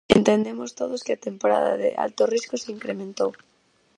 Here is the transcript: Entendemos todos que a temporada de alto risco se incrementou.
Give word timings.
Entendemos 0.17 0.69
todos 0.79 1.03
que 1.05 1.13
a 1.15 1.23
temporada 1.27 1.71
de 1.81 1.89
alto 2.05 2.23
risco 2.33 2.55
se 2.61 2.69
incrementou. 2.75 3.31